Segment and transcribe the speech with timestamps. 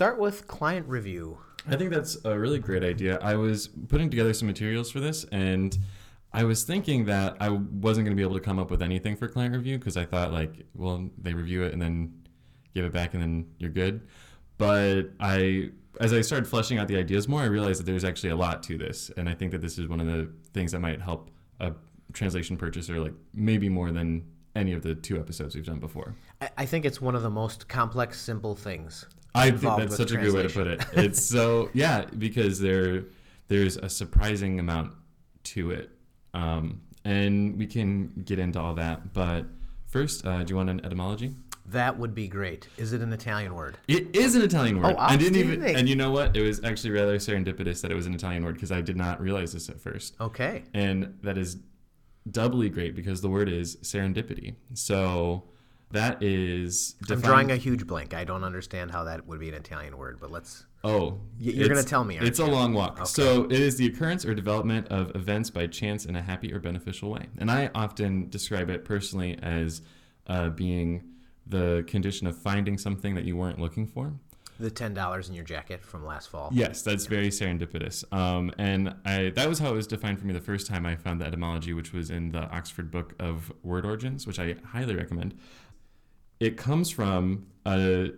[0.00, 1.36] start with client review.
[1.68, 3.18] I think that's a really great idea.
[3.20, 5.76] I was putting together some materials for this and
[6.32, 9.14] I was thinking that I wasn't going to be able to come up with anything
[9.14, 12.14] for client review because I thought like, well, they review it and then
[12.72, 14.08] give it back and then you're good.
[14.56, 15.68] But I
[16.00, 18.62] as I started fleshing out the ideas more, I realized that there's actually a lot
[18.62, 21.30] to this, and I think that this is one of the things that might help
[21.58, 21.74] a
[22.14, 24.24] translation purchaser, like maybe more than
[24.56, 26.14] any of the two episodes we've done before.
[26.40, 29.04] I, I think it's one of the most complex, simple things.
[29.34, 30.84] I think that's such a good way to put it.
[30.92, 33.04] It's so yeah, because there
[33.48, 34.92] there's a surprising amount
[35.42, 35.90] to it,
[36.34, 39.12] um, and we can get into all that.
[39.12, 39.46] But
[39.86, 41.34] first, uh, do you want an etymology?
[41.66, 42.68] That would be great.
[42.76, 43.78] Is it an Italian word?
[43.86, 44.96] It is an Italian word.
[44.98, 45.62] Oh, I didn't even.
[45.62, 46.36] And you know what?
[46.36, 49.20] It was actually rather serendipitous that it was an Italian word because I did not
[49.20, 50.16] realize this at first.
[50.20, 50.64] Okay.
[50.74, 51.58] And that is
[52.28, 54.56] doubly great because the word is serendipity.
[54.74, 55.44] So
[55.92, 56.94] that is.
[57.00, 57.12] Defined...
[57.12, 58.14] I'm drawing a huge blank.
[58.14, 60.66] I don't understand how that would be an Italian word, but let's.
[60.82, 62.18] Oh, you're going to tell me.
[62.18, 62.46] It's you?
[62.46, 62.94] a long walk.
[62.94, 63.04] Okay.
[63.04, 66.58] So it is the occurrence or development of events by chance in a happy or
[66.58, 67.26] beneficial way.
[67.38, 69.82] And I often describe it personally as
[70.26, 71.04] uh, being
[71.46, 74.14] the condition of finding something that you weren't looking for.
[74.58, 76.50] The ten dollars in your jacket from last fall.
[76.52, 78.04] Yes, that's very serendipitous.
[78.12, 80.96] Um, and I that was how it was defined for me the first time I
[80.96, 84.94] found the etymology, which was in the Oxford Book of Word Origins, which I highly
[84.94, 85.34] recommend.
[86.40, 88.08] It comes from a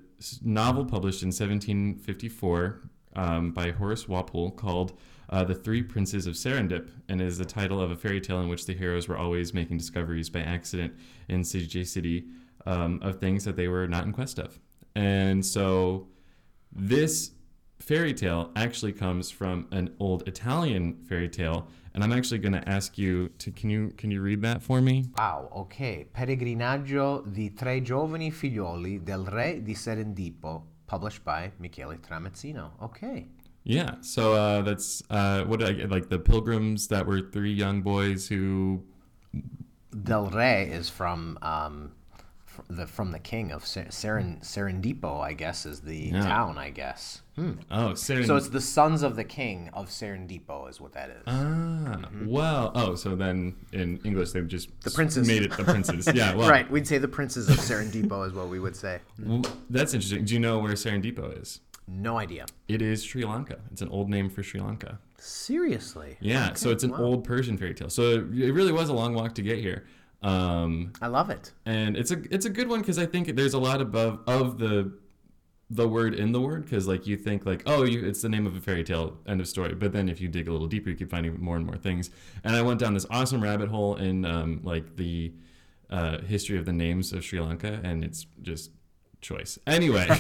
[0.44, 2.80] novel published in 1754
[3.16, 4.96] um, by Horace Walpole called
[5.28, 8.48] uh, The Three Princes of Serendip, and is the title of a fairy tale in
[8.48, 10.94] which the heroes were always making discoveries by accident
[11.28, 12.26] in sagacity
[12.64, 14.60] um, of things that they were not in quest of.
[14.94, 16.06] And so
[16.70, 17.32] this
[17.82, 21.66] fairy tale actually comes from an old Italian fairy tale.
[21.94, 24.80] And I'm actually going to ask you to can you can you read that for
[24.80, 25.04] me?
[25.18, 26.06] Wow, okay.
[26.14, 32.70] Peregrinaggio di tre giovani figlioli del re di Serendipo, published by Michele Tramezzino.
[32.80, 33.26] Okay.
[33.64, 38.26] Yeah, so uh, that's uh, what I like the pilgrims that were three young boys
[38.26, 38.82] who.
[40.02, 41.92] Del Re is from um,
[42.68, 46.22] the from the king of Seren, Serendipo, I guess, is the yeah.
[46.22, 46.58] town.
[46.58, 47.21] I guess.
[47.36, 47.52] Hmm.
[47.70, 51.22] Oh, so it's the sons of the king of Serendipo, is what that is.
[51.26, 52.26] Ah, mm-hmm.
[52.26, 52.72] well.
[52.74, 56.06] Oh, so then in English they've just the princes made it the princes.
[56.14, 56.50] yeah, well.
[56.50, 56.70] right.
[56.70, 59.00] We'd say the princes of Serendipo is what we would say.
[59.24, 60.24] Well, that's interesting.
[60.24, 61.60] Do you know where Serendipo is?
[61.86, 62.46] No idea.
[62.68, 63.58] It is Sri Lanka.
[63.70, 64.98] It's an old name for Sri Lanka.
[65.18, 66.16] Seriously?
[66.20, 66.46] Yeah.
[66.46, 66.54] Okay.
[66.56, 66.98] So it's an wow.
[66.98, 67.88] old Persian fairy tale.
[67.88, 69.84] So it really was a long walk to get here.
[70.22, 73.54] Um, I love it, and it's a it's a good one because I think there's
[73.54, 74.92] a lot above of the
[75.74, 78.46] the word in the word because like you think like oh you, it's the name
[78.46, 79.74] of a fairy tale end of story.
[79.74, 82.10] But then if you dig a little deeper you keep finding more and more things.
[82.44, 85.32] And i went down this awesome rabbit hole in um, like the
[85.88, 88.70] uh, history of the names of sri lanka and it's just
[89.20, 89.58] choice.
[89.66, 90.08] Anyway.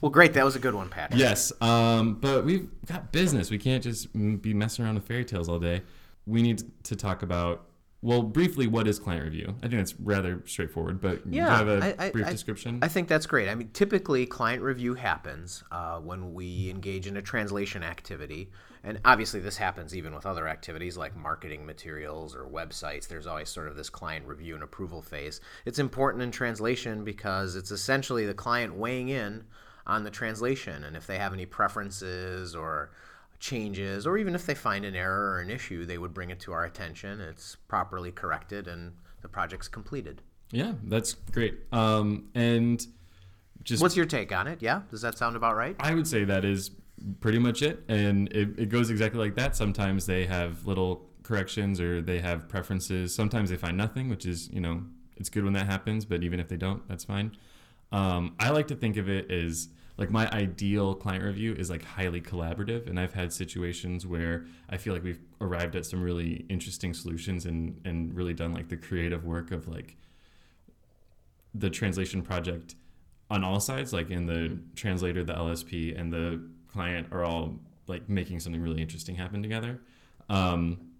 [0.00, 0.32] Well great.
[0.32, 3.52] That was a good one pat yes um, but we've got business.
[3.52, 5.82] We can't just be messing around with fairy tales all day.
[6.26, 7.66] We need to talk about
[8.04, 9.54] well, briefly, what is client review?
[9.62, 12.80] I think it's rather straightforward, but yeah, have a I, brief I, description?
[12.82, 13.48] I think that's great.
[13.48, 18.50] I mean, typically, client review happens uh, when we engage in a translation activity.
[18.82, 23.06] And obviously, this happens even with other activities like marketing materials or websites.
[23.06, 25.40] There's always sort of this client review and approval phase.
[25.64, 29.44] It's important in translation because it's essentially the client weighing in
[29.86, 30.82] on the translation.
[30.82, 32.90] And if they have any preferences or
[33.42, 36.38] changes, or even if they find an error or an issue, they would bring it
[36.40, 37.20] to our attention.
[37.20, 40.22] It's properly corrected, and the project's completed.
[40.52, 41.58] Yeah, that's great.
[41.72, 42.86] Um, and
[43.64, 44.62] just what's your take on it?
[44.62, 45.74] Yeah, does that sound about right?
[45.80, 46.70] I would say that is
[47.20, 49.56] pretty much it, and it, it goes exactly like that.
[49.56, 53.12] Sometimes they have little corrections or they have preferences.
[53.12, 54.84] Sometimes they find nothing, which is you know
[55.16, 56.04] it's good when that happens.
[56.04, 57.36] But even if they don't, that's fine.
[57.90, 61.84] Um, I like to think of it as like my ideal client review is like
[61.84, 66.44] highly collaborative and i've had situations where i feel like we've arrived at some really
[66.48, 69.96] interesting solutions and and really done like the creative work of like
[71.54, 72.74] the translation project
[73.30, 76.42] on all sides like in the translator the lsp and the
[76.72, 77.54] client are all
[77.86, 79.80] like making something really interesting happen together
[80.28, 80.92] um,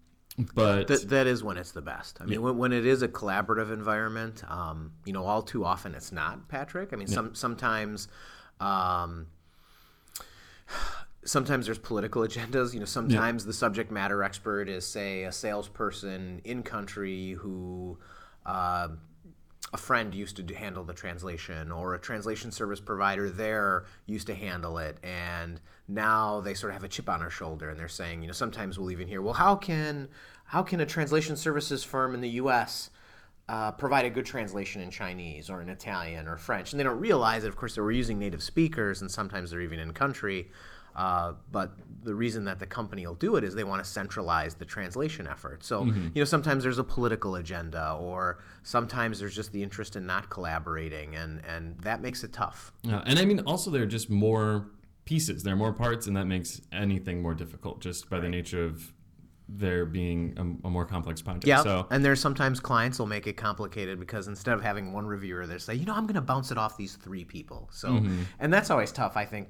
[0.55, 2.19] but that, that is when it's the best.
[2.21, 2.39] I mean, yeah.
[2.39, 6.49] when, when it is a collaborative environment, um, you know, all too often it's not.
[6.49, 6.93] Patrick.
[6.93, 7.15] I mean, yeah.
[7.15, 8.09] some sometimes
[8.63, 9.27] um,
[11.25, 12.73] sometimes there's political agendas.
[12.73, 13.49] You know, sometimes yeah.
[13.49, 17.99] the subject matter expert is, say, a salesperson in country who
[18.47, 18.89] uh,
[19.73, 24.35] a friend used to handle the translation, or a translation service provider there used to
[24.35, 27.89] handle it, and now they sort of have a chip on their shoulder, and they're
[27.89, 30.09] saying, you know, sometimes we'll even hear, well, how can
[30.45, 32.91] how can a translation services firm in the U.S
[33.53, 36.99] uh, provide a good translation in Chinese or in Italian or French, and they don't
[36.99, 40.49] realize that, of course, they were using native speakers, and sometimes they're even in country.
[40.97, 41.73] Uh, but
[42.03, 45.27] the reason that the company will do it is they want to centralize the translation
[45.27, 45.63] effort.
[45.65, 46.09] So, mm-hmm.
[46.15, 50.31] you know, sometimes there's a political agenda, or sometimes there's just the interest in not
[50.31, 52.73] collaborating, and and that makes it tough.
[52.83, 54.67] Yeah, and I mean, also there are just more
[55.05, 58.23] pieces, there are more parts, and that makes anything more difficult just by right.
[58.23, 58.95] the nature of
[59.49, 61.47] there being a, a, more complex project.
[61.47, 65.07] Yeah, so, and there's sometimes clients will make it complicated because instead of having one
[65.07, 67.69] reviewer, they say, you know, I'm going to bounce it off these three people.
[67.73, 68.23] So, mm-hmm.
[68.41, 69.17] and that's always tough.
[69.17, 69.49] I think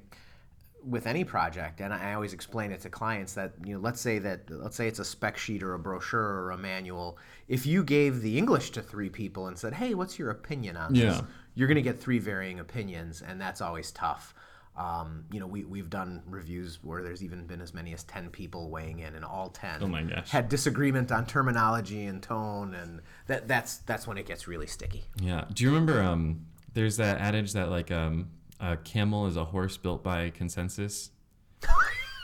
[0.84, 4.18] with any project, and I always explain it to clients that you know, let's say
[4.20, 7.18] that let's say it's a spec sheet or a brochure or a manual.
[7.48, 10.94] If you gave the English to three people and said, "Hey, what's your opinion on
[10.94, 11.20] this?"
[11.54, 14.34] You're going to get three varying opinions, and that's always tough.
[14.74, 18.30] Um, you know, we, we've done reviews where there's even been as many as 10
[18.30, 23.46] people weighing in, and all 10 oh had disagreement on terminology and tone, and that,
[23.46, 25.04] that's, that's when it gets really sticky.
[25.20, 25.44] Yeah.
[25.52, 28.30] Do you remember um, there's that adage that, like, um,
[28.60, 31.10] a camel is a horse built by consensus?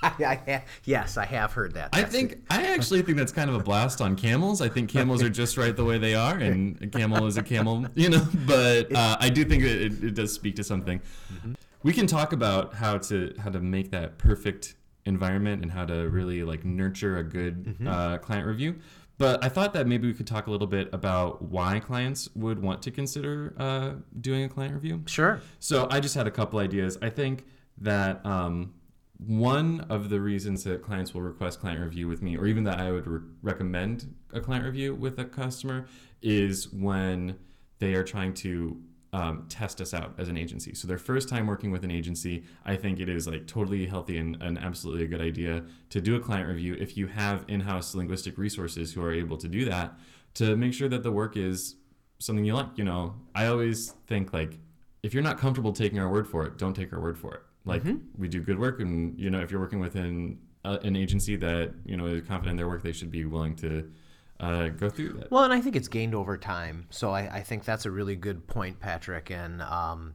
[0.02, 0.12] I,
[0.48, 1.90] I yes, I have heard that.
[1.90, 2.42] That's I think it.
[2.50, 4.60] I actually think that's kind of a blast on camels.
[4.60, 7.42] I think camels are just right the way they are, and a camel is a
[7.42, 8.24] camel, you know.
[8.46, 11.00] But uh, I do think it, it, does speak to something.
[11.32, 11.54] Mm-hmm
[11.88, 14.74] we can talk about how to how to make that perfect
[15.06, 17.88] environment and how to really like nurture a good mm-hmm.
[17.88, 18.78] uh, client review.
[19.16, 22.60] But I thought that maybe we could talk a little bit about why clients would
[22.60, 25.02] want to consider uh, doing a client review.
[25.06, 25.40] Sure.
[25.60, 26.98] So I just had a couple ideas.
[27.00, 27.46] I think
[27.78, 28.74] that um,
[29.16, 32.78] one of the reasons that clients will request client review with me, or even that
[32.78, 35.86] I would re- recommend a client review with a customer,
[36.20, 37.38] is when
[37.78, 38.76] they are trying to
[39.12, 40.74] um, test us out as an agency.
[40.74, 44.18] So their first time working with an agency, I think it is like totally healthy
[44.18, 47.94] and, and absolutely a good idea to do a client review if you have in-house
[47.94, 49.98] linguistic resources who are able to do that
[50.34, 51.76] to make sure that the work is
[52.18, 52.76] something you like.
[52.76, 54.58] You know, I always think like
[55.02, 57.40] if you're not comfortable taking our word for it, don't take our word for it.
[57.64, 57.98] Like mm-hmm.
[58.16, 61.36] we do good work, and you know if you're working with an uh, an agency
[61.36, 63.90] that you know is confident in their work, they should be willing to
[64.40, 65.30] uh, go through that.
[65.30, 66.86] Well, and I think it's gained over time.
[66.90, 69.30] So I, I think that's a really good point, Patrick.
[69.30, 70.14] And um,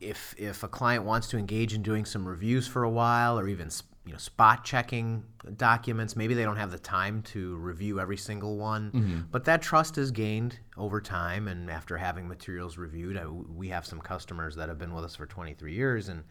[0.00, 3.48] if if a client wants to engage in doing some reviews for a while, or
[3.48, 3.70] even
[4.04, 5.22] you know spot checking
[5.56, 8.90] documents, maybe they don't have the time to review every single one.
[8.90, 9.20] Mm-hmm.
[9.30, 13.86] But that trust is gained over time, and after having materials reviewed, I, we have
[13.86, 16.24] some customers that have been with us for 23 years, and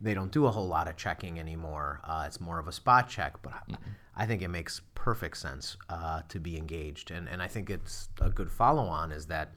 [0.00, 2.00] they don't do a whole lot of checking anymore.
[2.04, 3.90] Uh, it's more of a spot check, but mm-hmm.
[4.16, 7.10] I think it makes perfect sense uh, to be engaged.
[7.10, 9.52] And, and I think it's a good follow on is that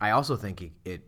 [0.00, 1.00] I also think it, it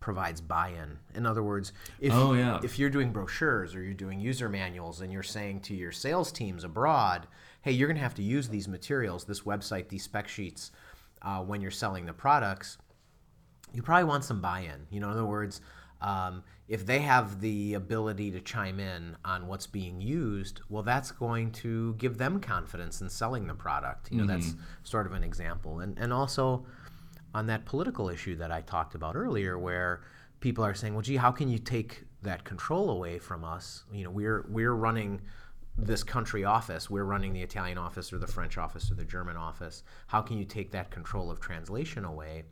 [0.00, 0.98] provides buy-in.
[1.14, 2.60] In other words, if, oh, yeah.
[2.62, 6.32] if you're doing brochures or you're doing user manuals and you're saying to your sales
[6.32, 7.26] teams abroad,
[7.62, 10.70] hey, you're going to have to use these materials, this website, these spec sheets,
[11.22, 12.78] uh, when you're selling the products,
[13.72, 14.86] you probably want some buy-in.
[14.90, 15.60] You know, in other words,
[16.00, 21.10] um, if they have the ability to chime in on what's being used, well, that's
[21.10, 24.10] going to give them confidence in selling the product.
[24.10, 24.40] You know, mm-hmm.
[24.40, 25.80] that's sort of an example.
[25.80, 26.66] And and also
[27.34, 30.02] on that political issue that I talked about earlier, where
[30.40, 33.84] people are saying, "Well, gee, how can you take that control away from us?
[33.92, 35.22] You know, we're we're running."
[35.78, 39.36] this country office, we're running the Italian office or the French office or the German
[39.36, 39.82] office.
[40.06, 42.44] How can you take that control of translation away?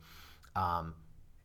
[0.55, 0.93] Um,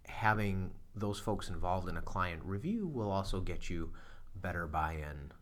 [0.04, 3.92] having those folks involved in a client review will also get you
[4.37, 5.32] better buy-in.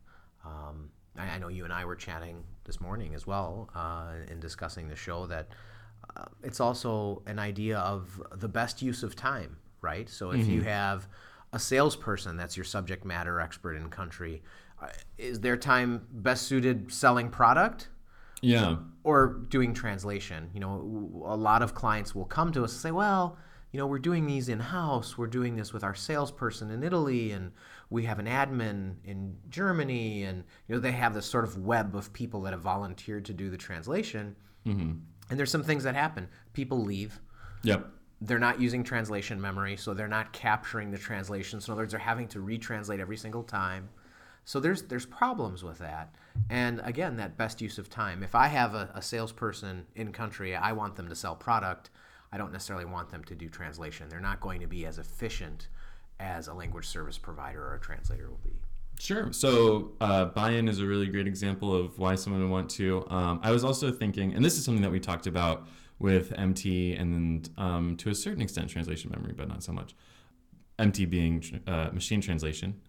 [0.45, 4.39] Um, I, I, know you and I were chatting this morning as well uh, in
[4.39, 5.49] discussing the show that
[6.15, 10.09] uh, it's also an idea of the best use of time, right?
[10.09, 10.51] So if mm-hmm.
[10.51, 11.07] you have
[11.51, 14.41] a salesperson that's your subject matter expert in country,
[14.81, 14.87] uh,
[15.17, 17.89] is their time best suited selling product?
[18.41, 18.77] Yeah.
[19.03, 20.49] Or doing translation.
[20.53, 23.37] You know, a lot of clients will come to us and say, well,
[23.71, 25.17] you know, we're doing these in house.
[25.17, 27.51] We're doing this with our salesperson in Italy, and
[27.89, 31.95] we have an admin in Germany, and you know, they have this sort of web
[31.95, 34.35] of people that have volunteered to do the translation.
[34.65, 34.93] Mm-hmm.
[35.29, 36.27] And there's some things that happen.
[36.53, 37.19] People leave.
[37.61, 37.87] Yep.
[38.21, 41.61] They're not using translation memory, so they're not capturing the translation.
[41.61, 43.89] So in other words, they're having to retranslate every single time.
[44.45, 46.15] So there's there's problems with that.
[46.49, 48.23] And again, that best use of time.
[48.23, 51.91] If I have a, a salesperson in country, I want them to sell product
[52.31, 54.07] I don't necessarily want them to do translation.
[54.09, 55.67] They're not going to be as efficient
[56.19, 58.51] as a language service provider or a translator will be.
[58.99, 59.31] Sure.
[59.31, 63.05] So uh, buy-in is a really great example of why someone would want to.
[63.09, 65.67] Um, I was also thinking, and this is something that we talked about
[65.99, 69.95] with MT and um, to a certain extent translation memory, but not so much.
[70.77, 72.79] MT being uh, machine translation.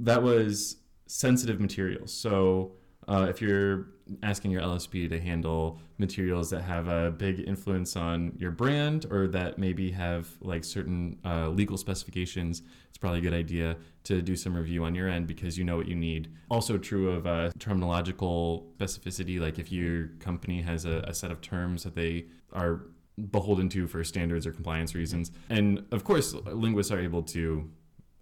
[0.00, 2.12] That was sensitive materials.
[2.12, 2.72] So
[3.06, 3.88] Uh, if you're
[4.22, 9.26] asking your LSP to handle materials that have a big influence on your brand or
[9.28, 14.36] that maybe have like certain uh, legal specifications, it's probably a good idea to do
[14.36, 16.30] some review on your end because you know what you need.
[16.50, 21.40] Also, true of uh, terminological specificity, like if your company has a, a set of
[21.40, 22.82] terms that they are
[23.30, 25.30] beholden to for standards or compliance reasons.
[25.48, 27.70] And of course, linguists are able to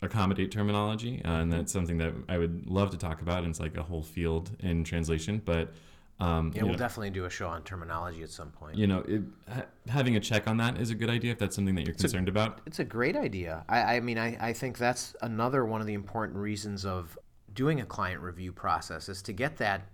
[0.02, 3.38] accommodate terminology, uh, and that's something that I would love to talk about.
[3.38, 5.72] And it's like a whole field in translation, but.
[6.20, 8.76] Um, yeah, we'll know, definitely do a show on terminology at some point.
[8.76, 11.56] You know, it, ha- having a check on that is a good idea if that's
[11.56, 12.60] something that you're it's concerned a, about.
[12.64, 13.64] It's a great idea.
[13.68, 17.18] I, I mean, I, I think that's another one of the important reasons of
[17.52, 19.88] doing a client review process is to get that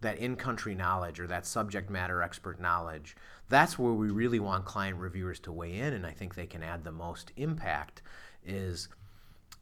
[0.00, 3.16] that in-country knowledge or that subject matter expert knowledge.
[3.48, 6.62] That's where we really want client reviewers to weigh in, and I think they can
[6.62, 8.02] add the most impact.
[8.44, 8.88] Is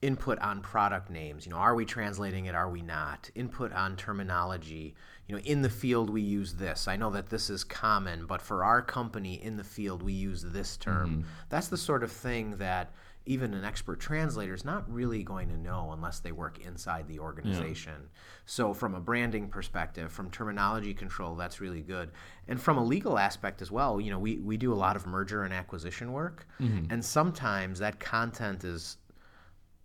[0.02, 1.46] input on product names.
[1.46, 2.54] You know, are we translating it?
[2.54, 3.30] Are we not?
[3.34, 4.94] Input on terminology.
[5.26, 6.86] You know, in the field we use this.
[6.86, 10.42] I know that this is common, but for our company in the field we use
[10.42, 11.10] this term.
[11.10, 11.28] Mm-hmm.
[11.48, 12.92] That's the sort of thing that
[13.26, 17.18] even an expert translator is not really going to know unless they work inside the
[17.18, 17.94] organization.
[17.98, 18.20] Yeah.
[18.46, 22.12] So, from a branding perspective, from terminology control, that's really good.
[22.46, 25.06] And from a legal aspect as well, you know, we, we do a lot of
[25.06, 26.90] merger and acquisition work, mm-hmm.
[26.90, 28.98] and sometimes that content is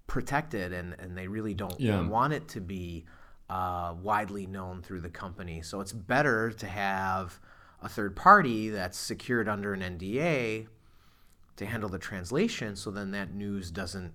[0.08, 2.02] protected and, and they really don't yeah.
[2.02, 3.06] want it to be
[3.50, 5.62] uh, widely known through the company.
[5.62, 7.40] So it's better to have
[7.82, 10.68] a third party that's secured under an NDA
[11.58, 14.14] to handle the translation so then that news doesn't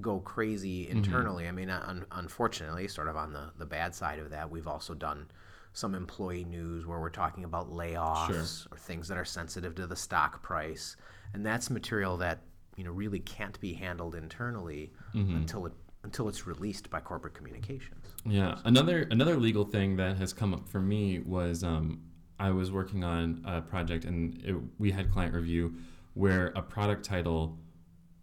[0.00, 0.98] go crazy mm-hmm.
[0.98, 1.44] internally.
[1.44, 1.52] Mm-hmm.
[1.52, 4.94] I mean, un- unfortunately, sort of on the, the bad side of that, we've also
[4.94, 5.26] done
[5.72, 8.26] some employee news where we're talking about layoffs
[8.62, 8.72] sure.
[8.72, 10.96] or things that are sensitive to the stock price.
[11.34, 12.40] And that's material that
[12.76, 15.36] you know really can't be handled internally mm-hmm.
[15.36, 15.72] until it
[16.04, 18.06] until it's released by corporate communications.
[18.24, 22.02] Yeah, another another legal thing that has come up for me was um,
[22.38, 25.74] I was working on a project and it, we had client review
[26.14, 27.58] where a product title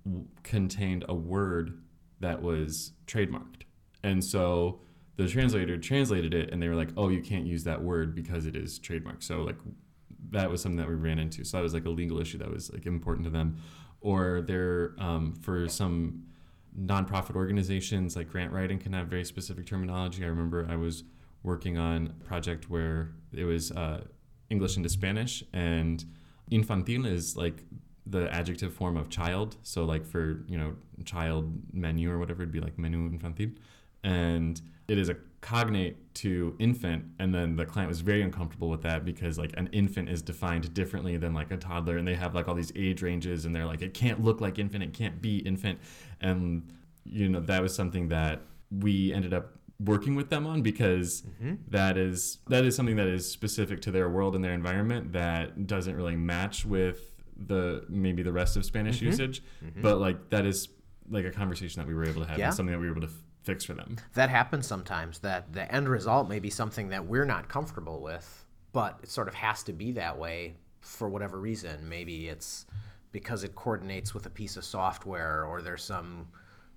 [0.06, 1.82] w- contained a word
[2.22, 3.64] that was trademarked,
[4.04, 4.80] and so
[5.18, 8.46] the translator translated it and they were like, "Oh, you can't use that word because
[8.46, 9.58] it is trademarked." So like
[10.30, 11.44] that was something that we ran into.
[11.44, 13.58] So that was like a legal issue that was like important to them
[14.04, 16.24] or they're um, for some
[16.80, 20.24] nonprofit organizations like grant writing can have very specific terminology.
[20.24, 21.04] I remember I was
[21.42, 24.04] working on a project where it was uh,
[24.50, 26.04] English into Spanish, and
[26.52, 27.64] infantil is like
[28.06, 29.56] the adjective form of child.
[29.64, 33.56] So like for you know child menu or whatever, it'd be like menu infantil,
[34.04, 38.82] and it is a cognate to infant and then the client was very uncomfortable with
[38.82, 42.34] that because like an infant is defined differently than like a toddler and they have
[42.34, 45.22] like all these age ranges and they're like it can't look like infant it can't
[45.22, 45.78] be infant
[46.22, 46.72] and
[47.04, 48.40] you know that was something that
[48.72, 51.56] we ended up working with them on because mm-hmm.
[51.68, 55.68] that is that is something that is specific to their world and their environment that
[55.68, 59.08] doesn't really match with the maybe the rest of Spanish mm-hmm.
[59.08, 59.82] usage mm-hmm.
[59.82, 60.70] but like that is
[61.10, 62.46] like a conversation that we were able to have yeah.
[62.46, 63.98] and something that we were able to fix for them.
[64.14, 65.20] That happens sometimes.
[65.20, 69.28] That the end result may be something that we're not comfortable with, but it sort
[69.28, 71.88] of has to be that way for whatever reason.
[71.88, 72.66] Maybe it's
[73.12, 76.28] because it coordinates with a piece of software, or there's some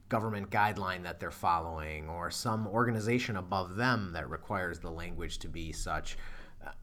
[0.09, 5.49] government guideline that they're following, or some organization above them that requires the language to
[5.49, 6.17] be such.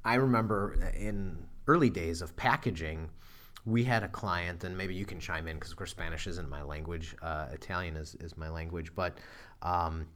[0.04, 3.10] I remember in early days of packaging
[3.66, 6.50] we had a client, and maybe you can chime in because, of course, Spanish isn't
[6.50, 7.16] my language.
[7.22, 8.94] Uh, Italian is, is my language.
[8.94, 9.18] But
[9.62, 10.08] um,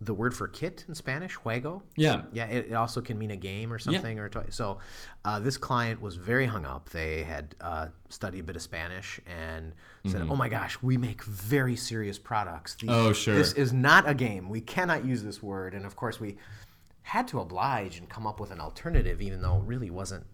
[0.00, 1.82] the word for kit in Spanish, juego.
[1.96, 2.22] Yeah.
[2.32, 4.16] Yeah, it, it also can mean a game or something.
[4.16, 4.22] Yeah.
[4.24, 4.46] or toy.
[4.50, 4.78] So
[5.24, 6.90] uh, this client was very hung up.
[6.90, 9.72] They had uh, studied a bit of Spanish and
[10.04, 10.32] said, mm-hmm.
[10.32, 12.76] oh my gosh, we make very serious products.
[12.88, 13.34] Oh, sure.
[13.34, 14.48] This is not a game.
[14.48, 15.74] We cannot use this word.
[15.74, 16.36] And of course, we
[17.02, 20.26] had to oblige and come up with an alternative, even though it really wasn't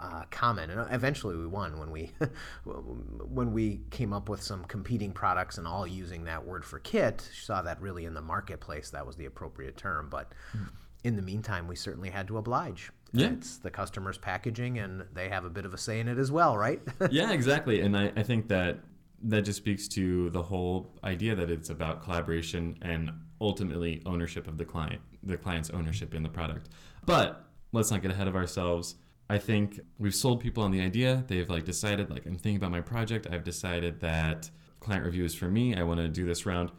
[0.00, 2.10] uh, common, and eventually we won when we
[2.64, 7.28] when we came up with some competing products and all using that word for kit.
[7.34, 10.68] Saw that really in the marketplace that was the appropriate term, but mm.
[11.04, 12.90] in the meantime, we certainly had to oblige.
[13.12, 13.28] Yeah.
[13.28, 16.30] It's the customer's packaging, and they have a bit of a say in it as
[16.30, 16.80] well, right?
[17.10, 17.80] yeah, exactly.
[17.80, 18.78] And I, I think that
[19.22, 23.10] that just speaks to the whole idea that it's about collaboration and
[23.40, 26.68] ultimately ownership of the client, the client's ownership in the product.
[27.04, 28.94] But let's not get ahead of ourselves
[29.30, 31.24] I think we've sold people on the idea.
[31.26, 33.26] They've like decided like I'm thinking about my project.
[33.30, 35.74] I've decided that client review is for me.
[35.74, 36.70] I want to do this round.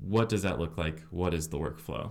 [0.00, 1.00] What does that look like?
[1.10, 2.10] What is the workflow?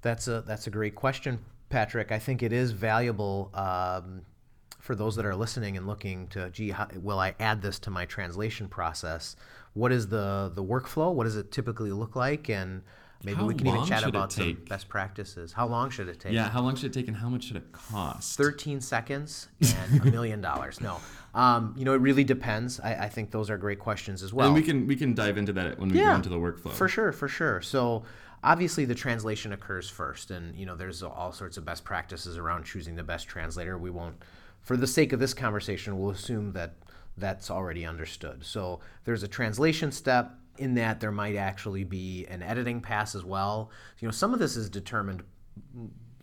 [0.00, 1.38] That's a that's a great question,
[1.68, 2.10] Patrick.
[2.10, 4.22] I think it is valuable um,
[4.80, 7.90] for those that are listening and looking to, gee, how, will I add this to
[7.90, 9.36] my translation process?
[9.74, 11.12] What is the the workflow?
[11.12, 12.48] What does it typically look like?
[12.48, 12.82] And
[13.24, 15.52] Maybe How we can even chat about some best practices.
[15.52, 16.32] How long should it take?
[16.32, 18.36] Yeah, how long should it take and how much should it cost?
[18.36, 20.80] 13 seconds and a million dollars.
[20.80, 21.00] No.
[21.34, 22.80] Um, you know, it really depends.
[22.80, 24.46] I, I think those are great questions as well.
[24.46, 26.72] and we can we can dive into that when we go into the workflow.
[26.72, 27.60] For sure, for sure.
[27.62, 28.02] So
[28.44, 32.64] obviously the translation occurs first, and you know there's all sorts of best practices around
[32.64, 33.78] choosing the best translator.
[33.78, 34.16] We won't,
[34.60, 36.74] for the sake of this conversation, we'll assume that
[37.16, 38.44] that's already understood.
[38.44, 40.32] So there's a translation step.
[40.58, 43.70] In that, there might actually be an editing pass as well.
[44.00, 45.22] You know, some of this is determined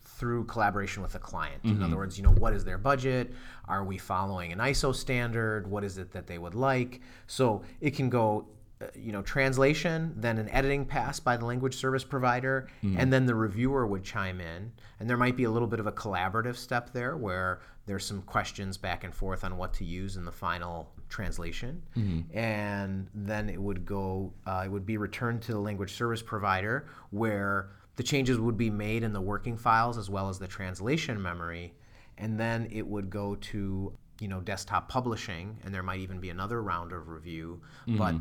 [0.03, 1.61] through collaboration with the client.
[1.63, 3.33] In other words, you know, what is their budget?
[3.67, 5.65] Are we following an ISO standard?
[5.65, 7.01] What is it that they would like?
[7.27, 8.47] So it can go,
[8.81, 12.67] uh, you know, translation, then an editing pass by the language service provider,
[12.97, 14.71] and then the reviewer would chime in.
[14.99, 18.21] And there might be a little bit of a collaborative step there where there's some
[18.23, 21.81] questions back and forth on what to use in the final translation.
[22.33, 26.87] And then it would go, uh, it would be returned to the language service provider
[27.09, 31.21] where the changes would be made in the working files as well as the translation
[31.21, 31.73] memory,
[32.17, 36.29] and then it would go to you know desktop publishing, and there might even be
[36.29, 37.61] another round of review.
[37.97, 38.15] But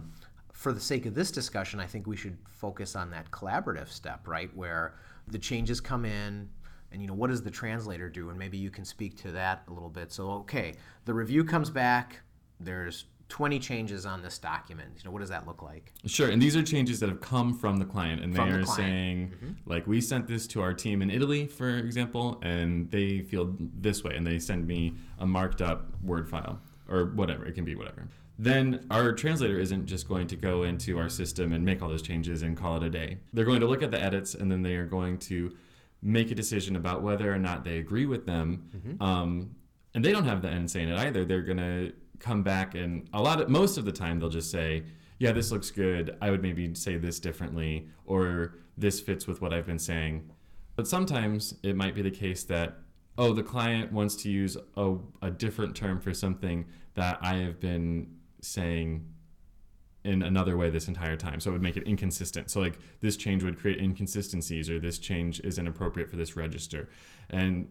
[0.53, 4.27] for the sake of this discussion, I think we should focus on that collaborative step,
[4.27, 4.95] right, where
[5.29, 6.49] the changes come in.
[6.91, 8.31] And you know what does the translator do?
[8.31, 10.11] And maybe you can speak to that a little bit.
[10.11, 12.21] So okay, the review comes back.
[12.61, 14.91] There's 20 changes on this document.
[14.97, 15.93] You know what does that look like?
[16.07, 18.61] Sure, and these are changes that have come from the client, and From they the
[18.61, 18.77] are client.
[18.91, 23.55] saying, like, we sent this to our team in Italy, for example, and they feel
[23.59, 27.45] this way, and they send me a marked up Word file or whatever.
[27.45, 28.09] It can be whatever.
[28.39, 32.03] Then our translator isn't just going to go into our system and make all those
[32.03, 33.19] changes and call it a day.
[33.33, 35.55] They're going to look at the edits, and then they are going to
[36.01, 38.97] make a decision about whether or not they agree with them.
[39.01, 39.57] Um,
[39.95, 41.25] and they don't have the end say in it either.
[41.25, 44.85] They're gonna come back and a lot of most of the time they'll just say,
[45.19, 46.17] "Yeah, this looks good.
[46.21, 50.31] I would maybe say this differently," or "This fits with what I've been saying."
[50.77, 52.79] But sometimes it might be the case that
[53.19, 57.59] oh, the client wants to use a, a different term for something that I have
[57.59, 59.05] been saying
[60.05, 61.41] in another way this entire time.
[61.41, 62.51] So it would make it inconsistent.
[62.51, 66.89] So like this change would create inconsistencies or this change isn't appropriate for this register.
[67.31, 67.69] And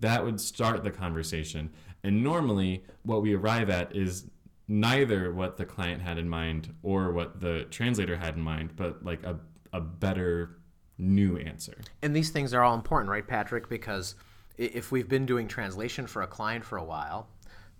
[0.00, 1.70] that would start the conversation.
[2.02, 4.26] And normally what we arrive at is
[4.68, 9.04] neither what the client had in mind or what the translator had in mind, but
[9.04, 9.38] like a,
[9.72, 10.58] a better
[10.96, 11.76] new answer.
[12.02, 13.68] And these things are all important, right, Patrick?
[13.68, 14.14] Because
[14.56, 17.28] if we've been doing translation for a client for a while,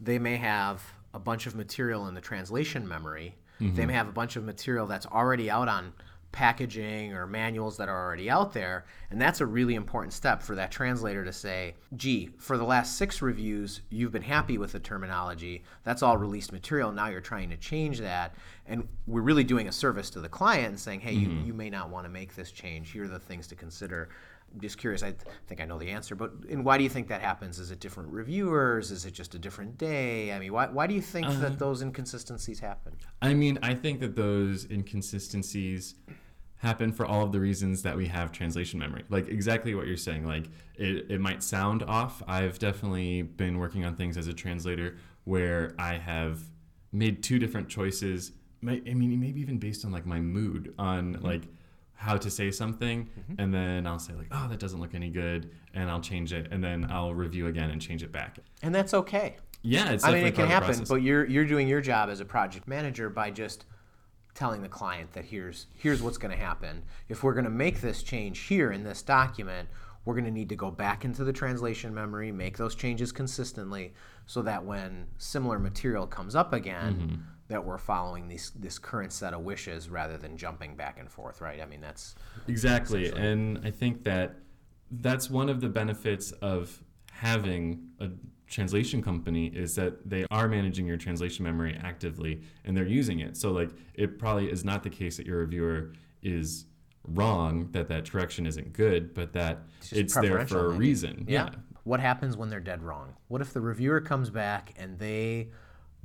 [0.01, 3.37] they may have a bunch of material in the translation memory.
[3.59, 3.87] They mm-hmm.
[3.87, 5.93] may have a bunch of material that's already out on
[6.33, 8.85] packaging or manuals that are already out there.
[9.11, 12.97] And that's a really important step for that translator to say, gee, for the last
[12.97, 15.64] six reviews, you've been happy with the terminology.
[15.83, 16.93] That's all released material.
[16.93, 18.35] Now you're trying to change that.
[18.66, 21.47] And we're really doing a service to the client and saying, hey, you, mm-hmm.
[21.47, 22.93] you may not want to make this change.
[22.93, 24.11] Here are the things to consider.
[24.53, 25.03] I'm just curious.
[25.03, 27.59] I th- think I know the answer, but and why do you think that happens?
[27.59, 28.91] Is it different reviewers?
[28.91, 30.33] Is it just a different day?
[30.33, 32.97] I mean, why, why do you think that uh, those inconsistencies happen?
[33.23, 35.95] I mean, I think that those inconsistencies
[36.61, 39.05] happen for all of the reasons that we have translation memory.
[39.09, 40.27] Like exactly what you're saying.
[40.27, 42.23] Like it, it might sound off.
[42.27, 46.41] I've definitely been working on things as a translator where I have
[46.93, 48.33] made two different choices.
[48.67, 51.25] I mean, maybe even based on like my mood on mm-hmm.
[51.25, 51.43] like
[52.01, 55.51] how to say something and then I'll say like, "Oh, that doesn't look any good."
[55.75, 58.39] And I'll change it and then I'll review again and change it back.
[58.63, 59.37] And that's okay.
[59.61, 61.83] Yeah, it's I mean, it can part of the happen, but you're you're doing your
[61.83, 63.67] job as a project manager by just
[64.35, 66.85] telling the client that here's here's what's going to happen.
[67.11, 69.69] If we're going to make this change here in this document,
[70.07, 73.93] we're going to need to go back into the translation memory, make those changes consistently,
[74.25, 77.15] so that when similar material comes up again, Mm-hmm.
[77.51, 81.41] That we're following these this current set of wishes rather than jumping back and forth.
[81.41, 81.61] Right?
[81.61, 82.15] I mean, that's
[82.49, 83.13] Exactly.
[83.13, 84.37] And I think that
[84.91, 86.83] that's one of the benefits of
[87.13, 88.09] having a
[88.47, 93.37] translation company is that they are managing your translation memory actively and they're using it.
[93.37, 96.67] So like it probably is not the case that your reviewer is
[97.05, 100.79] wrong that that correction isn't good, but that just it's there for a maybe.
[100.79, 101.25] reason.
[101.29, 101.51] Yeah.
[101.85, 103.15] What happens when they're dead wrong?
[103.29, 105.49] What if the reviewer comes back and they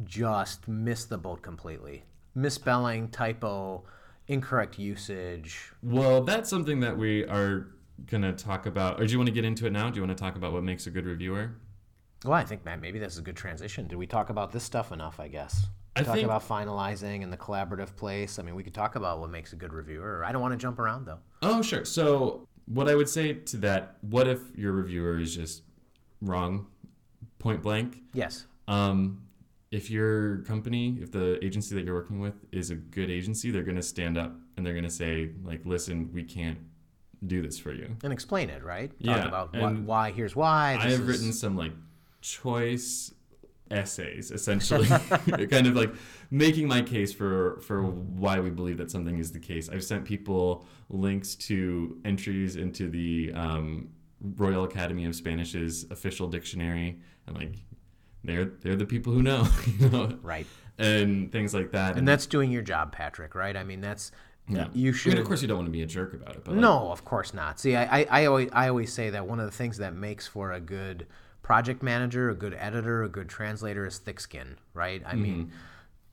[0.03, 2.03] just miss the boat completely?
[2.35, 3.83] Misspelling, typo,
[4.27, 5.71] incorrect usage.
[5.81, 7.67] Well, that's something that we are
[8.07, 8.99] going to talk about.
[8.99, 9.89] Or do you want to get into it now?
[9.89, 11.51] Do you want to talk about what makes a good reviewer?
[12.23, 13.87] Well, I think Matt, maybe this is a good transition.
[13.87, 15.19] Did we talk about this stuff enough?
[15.19, 15.67] I guess.
[15.95, 18.37] I talk think- about finalizing and the collaborative place.
[18.37, 20.25] I mean, we could talk about what makes a good reviewer.
[20.25, 21.19] I don't want to jump around though.
[21.41, 21.85] Oh, sure.
[21.85, 25.61] So, what I would say to that, what if your reviewer is just
[26.21, 26.67] wrong,
[27.39, 28.01] point blank?
[28.13, 28.45] Yes.
[28.67, 29.21] Um,
[29.75, 33.63] if your company, if the agency that you're working with is a good agency, they're
[33.63, 36.57] going to stand up and they're going to say, like, listen, we can't
[37.27, 37.95] do this for you.
[38.03, 38.89] And explain it, right?
[38.91, 40.77] Talk Yeah, about why, why, here's why.
[40.79, 41.73] I have is- written some like
[42.21, 43.13] choice
[43.71, 44.87] essays, essentially,
[45.49, 45.93] kind of like
[46.31, 49.69] making my case for for why we believe that something is the case.
[49.69, 53.89] I've sent people links to entries into the um,
[54.37, 57.55] Royal Academy of Spanish's official dictionary, and like
[58.25, 59.47] they're they're the people who know,
[59.79, 60.45] you know, Right.
[60.77, 61.97] and things like that.
[61.97, 63.55] And that's doing your job, Patrick, right?
[63.55, 64.11] I mean, that's,
[64.47, 65.13] yeah, you I should.
[65.13, 66.91] mean, of course, you don't want to be a jerk about it, but like, No,
[66.91, 67.59] of course not.
[67.59, 70.27] See, I, I, I, always, I always say that one of the things that makes
[70.27, 71.07] for a good
[71.41, 75.01] project manager, a good editor, a good translator is thick skin, right?
[75.05, 75.55] I mean, mm-hmm.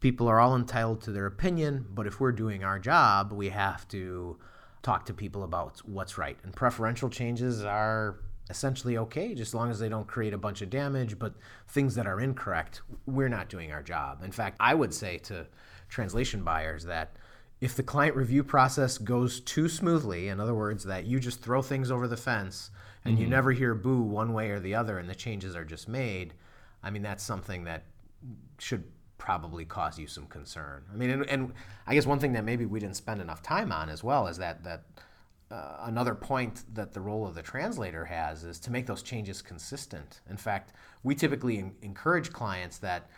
[0.01, 3.87] people are all entitled to their opinion, but if we're doing our job, we have
[3.89, 4.39] to
[4.83, 6.37] talk to people about what's right.
[6.43, 8.17] And preferential changes are
[8.51, 11.19] essentially okay, just as long as they don't create a bunch of damage.
[11.19, 11.35] But
[11.69, 14.23] things that are incorrect, we're not doing our job.
[14.23, 15.47] In fact, I would say to
[15.89, 17.17] translation buyers that
[17.61, 21.63] if the client review process goes too smoothly, in other words, that you just throw
[21.63, 22.71] things over the fence
[23.05, 23.31] and you mm-hmm.
[23.31, 26.35] never hear boo one way or the other and the changes are just made,
[26.83, 27.85] I mean, that's something that
[28.59, 28.85] should
[29.17, 30.83] probably cause you some concern.
[30.93, 31.53] I mean, and, and
[31.87, 34.39] I guess one thing that maybe we didn't spend enough time on as well is
[34.39, 34.83] that that
[35.53, 39.43] uh, another point that the role of the translator has is to make those changes
[39.43, 40.21] consistent.
[40.31, 43.11] In fact, we typically en- encourage clients that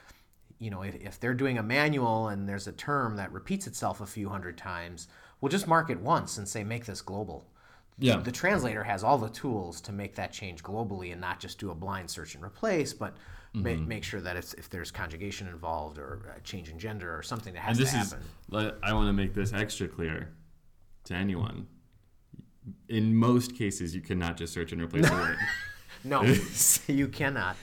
[0.58, 4.00] you know if, if they're doing a manual and there's a term that repeats itself
[4.00, 5.08] a few hundred times,
[5.40, 7.46] we'll just mark it once and say make this global
[7.96, 11.60] yeah, the translator has all the tools to make that change globally and not just
[11.60, 13.14] do a blind search and replace, but
[13.52, 13.86] ma- Mm-hmm.
[13.86, 17.52] make sure that if, if there's conjugation involved or a change in gender or something
[17.54, 18.26] that and has this to is happen.
[18.50, 20.30] let- I want to make this extra clear
[21.04, 21.68] to anyone.
[22.88, 25.36] In most cases, you cannot just search and replace a word.
[26.04, 26.22] No,
[26.86, 27.56] you cannot.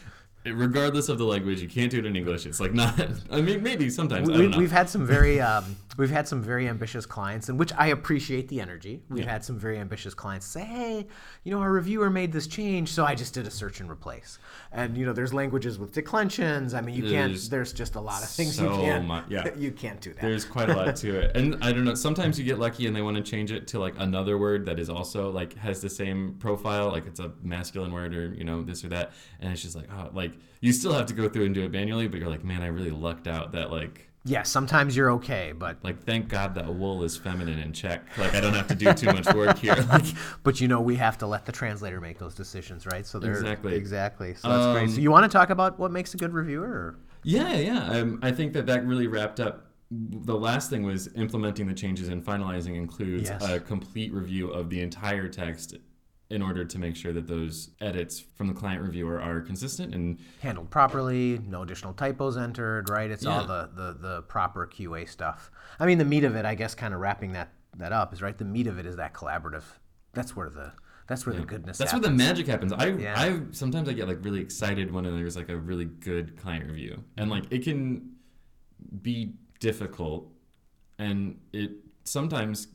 [0.46, 1.62] regardless of the language.
[1.62, 2.46] You can't do it in English.
[2.46, 3.00] It's like not.
[3.32, 4.30] I mean, maybe sometimes.
[4.30, 7.73] I We, we've had some very um, we've had some very ambitious clients, and which
[7.77, 9.01] I appreciate the energy.
[9.10, 11.08] We've had some very ambitious clients say, "Hey,
[11.43, 14.39] you know, our reviewer made this change, so I just did a search and replace."
[14.71, 16.73] And you know, there's languages with declensions.
[16.73, 17.32] I mean, you can't.
[17.32, 19.06] There's There's just a lot of things you can't.
[19.06, 19.54] mu- yeah.
[19.58, 20.21] you can't do that.
[20.21, 21.95] There's quite a lot to it, and I don't know.
[21.95, 24.80] Sometimes you get lucky and they want to change it to like another word that
[24.80, 28.63] is also like has the same profile, like it's a masculine word or you know
[28.63, 31.45] this or that, and it's just like oh, like you still have to go through
[31.45, 34.43] and do it manually, but you're like, man, I really lucked out that like yeah,
[34.43, 38.03] sometimes you're okay, but like thank God that wool is feminine and check.
[38.17, 39.75] Like I don't have to do too much work here.
[39.89, 40.05] Like,
[40.43, 43.05] but you know we have to let the translator make those decisions, right?
[43.05, 43.75] So they're Exactly.
[43.75, 44.34] exactly.
[44.36, 44.84] So that's great.
[44.84, 46.67] Um, So you want to talk about what makes a good reviewer?
[46.67, 46.99] Or?
[47.23, 47.86] Yeah, yeah.
[47.91, 49.65] Um, I think that that really wrapped up.
[49.89, 53.43] The last thing was implementing the changes and finalizing includes Yes.
[53.49, 55.75] a complete review of the entire text
[56.32, 60.17] in order to make sure that those edits from the client reviewer are consistent and
[60.41, 63.12] handled properly, no additional typos entered, right?
[63.12, 65.52] It's all the, the, the proper QA stuff.
[65.78, 68.22] I mean, the meat of it, I guess, kind of wrapping that, that up is
[68.22, 68.38] right.
[68.38, 69.63] The meat of it is that collaborative.
[70.13, 70.72] That's where the
[71.08, 71.76] that's where the goodness.
[71.76, 71.80] Is.
[71.80, 72.72] That's where the magic happens.
[72.72, 73.20] I Yeah.
[73.20, 77.04] I sometimes I get like really excited when there's like a really good client review.
[77.17, 78.12] And like it can
[79.02, 80.32] be difficult
[80.98, 81.72] and it
[82.06, 82.67] sometimes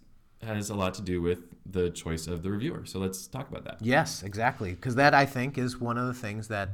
[0.42, 2.85] has a lot to do with the choice of the reviewer.
[2.85, 3.79] So let's talk about that.
[3.81, 4.72] Yes, exactly.
[4.72, 6.70] Because that I think is one of the things that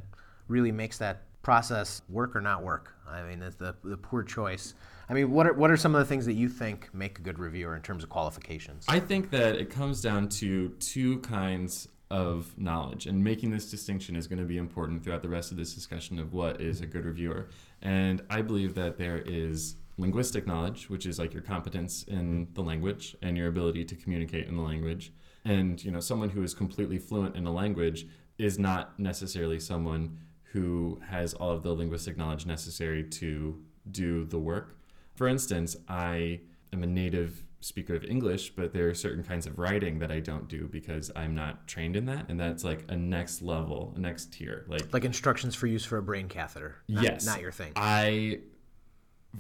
[0.49, 2.95] really makes that process work or not work.
[3.09, 4.75] I mean, it's the the poor choice.
[5.09, 7.23] I mean, what are what are some of the things that you think make a
[7.23, 8.85] good reviewer in terms of qualifications?
[8.89, 14.17] I think that it comes down to two kinds of knowledge, and making this distinction
[14.17, 16.87] is going to be important throughout the rest of this discussion of what is a
[16.87, 17.49] good reviewer.
[17.81, 22.63] And I believe that there is linguistic knowledge, which is like your competence in the
[22.63, 25.13] language and your ability to communicate in the language.
[25.45, 28.07] And you know, someone who is completely fluent in a language
[28.39, 30.19] is not necessarily someone
[30.53, 34.79] who has all of the linguistic knowledge necessary to do the work.
[35.15, 36.41] For instance, I
[36.73, 40.21] am a native speaker of English, but there are certain kinds of writing that I
[40.21, 44.01] don't do because I'm not trained in that, and that's like a next level, a
[44.01, 44.65] next tier.
[44.69, 46.77] Like, like instructions for use for a brain catheter.
[46.89, 47.73] Not, yes, not your thing.
[47.77, 48.41] I,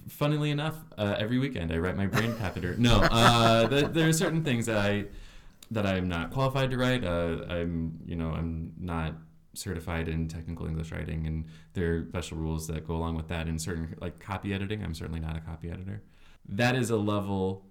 [0.08, 2.76] funnily enough, uh, every weekend I write my brain catheter.
[2.76, 5.06] No, uh, th- there are certain things that I
[5.70, 7.02] that I'm not qualified to write.
[7.02, 9.14] Uh, I'm, you know, I'm not
[9.54, 13.48] certified in technical English writing, and there are special rules that go along with that.
[13.48, 16.02] In certain like copy editing, I'm certainly not a copy editor.
[16.48, 17.66] That is a level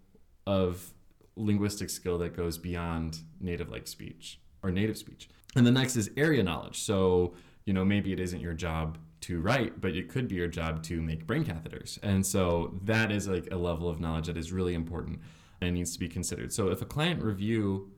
[0.48, 0.94] of
[1.36, 5.30] linguistic skill that goes beyond native like speech or native speech.
[5.56, 6.80] And the next is area knowledge.
[6.82, 7.34] So,
[7.66, 10.84] you know, maybe it isn't your job to write, but it could be your job
[10.84, 12.00] to make brain catheters.
[12.04, 15.20] And so that is like a level of knowledge that is really important
[15.62, 16.52] and needs to be considered.
[16.52, 17.92] So if a client review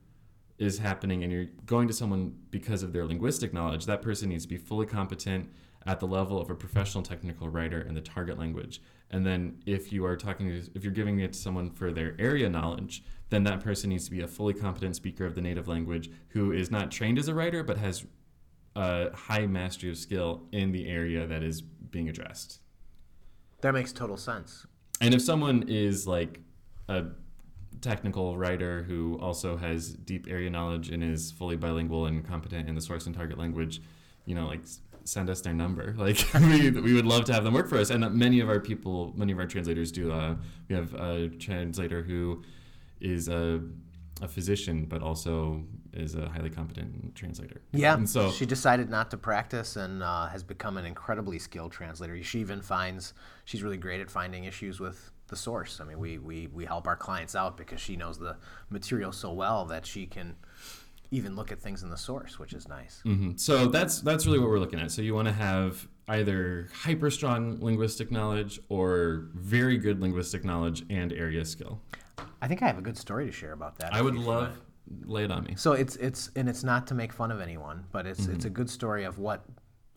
[0.58, 4.44] is happening and you're going to someone because of their linguistic knowledge, that person needs
[4.44, 5.50] to be fully competent
[5.86, 8.82] at the level of a professional technical writer in the target language.
[9.12, 12.50] And then if you are talking, if you're giving it to someone for their area
[12.50, 16.10] knowledge, then that person needs to be a fully competent speaker of the native language
[16.30, 18.06] who is not trained as a writer but has
[18.76, 22.60] a high mastery of skill in the area that is being addressed.
[23.62, 24.66] That makes total sense.
[25.00, 26.40] And if someone is like
[26.90, 27.06] a
[27.82, 32.76] technical writer who also has deep area knowledge and is fully bilingual and competent in
[32.76, 33.82] the source and target language,
[34.26, 34.62] you know, like
[35.04, 35.94] send us their number.
[35.98, 37.90] Like we, we would love to have them work for us.
[37.90, 40.12] And many of our people, many of our translators do.
[40.12, 40.36] Uh,
[40.68, 42.44] we have a translator who
[43.00, 43.62] is a,
[44.22, 47.62] a physician, but also is a highly competent translator.
[47.72, 47.94] Yeah.
[47.96, 52.22] And so she decided not to practice and uh, has become an incredibly skilled translator.
[52.24, 53.14] She even finds
[53.46, 55.80] she's really great at finding issues with the source.
[55.80, 58.38] I mean, we, we, we help our clients out because she knows the
[58.70, 60.36] material so well that she can
[61.12, 63.02] even look at things in the source, which is nice.
[63.06, 63.40] Mhm.
[63.40, 64.92] So that's that's really what we're looking at.
[64.92, 70.84] So you want to have either hyper strong linguistic knowledge or very good linguistic knowledge
[70.90, 71.80] and area skill.
[72.42, 73.94] I think I have a good story to share about that.
[73.94, 74.60] I would love
[75.06, 75.56] lay it on me.
[75.56, 78.34] So it's it's and it's not to make fun of anyone, but it's Mm-hmm.
[78.36, 79.44] it's a good story of what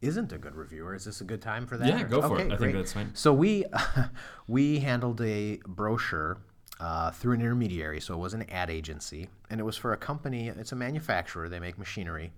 [0.02, 0.94] isn't a good reviewer.
[0.94, 1.88] Is this a good time for that?
[1.88, 2.52] Yeah, or- go for okay, it.
[2.52, 2.72] I great.
[2.72, 3.10] think that's fine.
[3.14, 3.64] So we
[4.46, 6.38] we handled a brochure
[6.80, 9.96] uh, through an intermediary, so it was an ad agency, and it was for a
[9.96, 10.48] company.
[10.48, 11.48] It's a manufacturer.
[11.48, 12.32] They make machinery.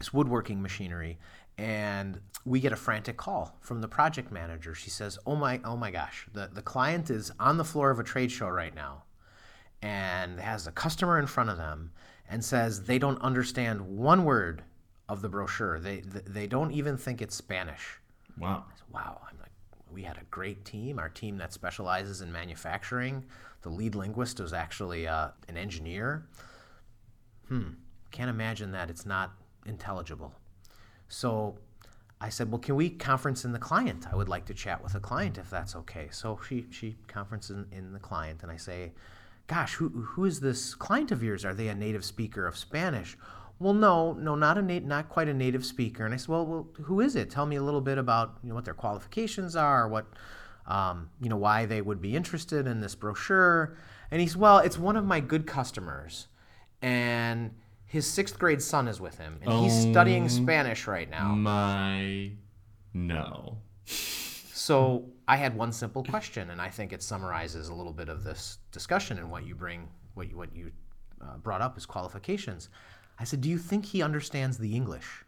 [0.00, 1.18] It's woodworking machinery,
[1.56, 4.74] and we get a frantic call from the project manager.
[4.74, 7.98] She says, "Oh my, oh my gosh, the the client is on the floor of
[8.00, 9.03] a trade show right now."
[9.84, 11.92] And has a customer in front of them
[12.30, 14.62] and says they don't understand one word
[15.10, 15.78] of the brochure.
[15.78, 18.00] They they don't even think it's Spanish.
[18.38, 18.64] Wow.
[18.90, 19.50] Wow, I'm like,
[19.92, 20.98] we had a great team.
[20.98, 23.24] Our team that specializes in manufacturing.
[23.60, 26.26] The lead linguist was actually uh, an engineer.
[27.48, 27.74] Hmm,
[28.10, 29.32] can't imagine that it's not
[29.66, 30.32] intelligible.
[31.08, 31.58] So
[32.22, 34.06] I said, well, can we conference in the client?
[34.10, 36.08] I would like to chat with the client if that's okay.
[36.10, 38.92] So she she conferences in, in the client, and I say,
[39.46, 41.44] gosh, who who is this client of yours?
[41.44, 43.16] Are they a native speaker of Spanish?
[43.60, 46.04] Well, no, no, not a nat- not quite a native speaker.
[46.04, 47.30] And I said, well, well, who is it?
[47.30, 50.06] Tell me a little bit about you know what their qualifications are, what
[50.66, 53.76] um, you know why they would be interested in this brochure.
[54.10, 56.26] And he said, well, it's one of my good customers,
[56.82, 57.52] and
[57.86, 60.28] his sixth grade son is with him, and he's studying Oh.
[60.28, 61.28] Spanish right now.
[61.34, 62.32] My
[62.92, 63.58] no.
[64.64, 68.24] So I had one simple question, and I think it summarizes a little bit of
[68.24, 70.72] this discussion and what you bring, what you, what you
[71.20, 72.70] uh, brought up as qualifications.
[73.18, 75.26] I said, "Do you think he understands the English?"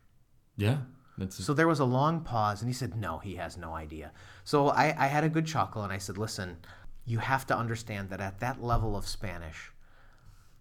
[0.57, 0.79] Yeah.
[1.19, 4.13] That's So there was a long pause, and he said, "No, he has no idea."
[4.45, 6.57] So I, I had a good chuckle, and I said, "Listen,
[7.05, 9.71] you have to understand that at that level of Spanish,